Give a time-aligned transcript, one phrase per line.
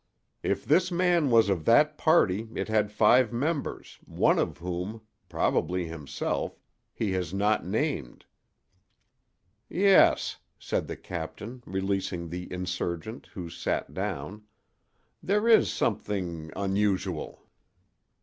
[0.41, 7.11] If this man was of that party it had five members, one of whom—probably himself—he
[7.11, 8.25] has not named."
[9.69, 14.41] "Yes," said the captain, releasing the insurgent, who sat down,
[15.21, 17.43] "there is something—unusual.